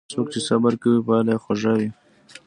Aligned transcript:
څوک 0.11 0.27
چې 0.33 0.39
صبر 0.47 0.73
کوي، 0.81 0.99
پایله 1.07 1.31
یې 1.35 1.41
خوږه 1.43 1.71
وي. 1.77 1.89